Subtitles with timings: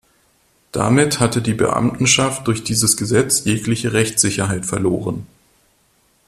[0.71, 5.27] Damit hatte die Beamtenschaft durch dieses Gesetz jegliche Rechtssicherheit verloren.